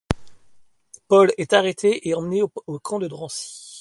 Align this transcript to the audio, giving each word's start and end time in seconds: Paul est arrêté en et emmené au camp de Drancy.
Paul 1.07 1.31
est 1.37 1.53
arrêté 1.53 1.91
en 1.97 2.01
et 2.05 2.13
emmené 2.15 2.41
au 2.41 2.79
camp 2.79 2.97
de 2.97 3.05
Drancy. 3.07 3.69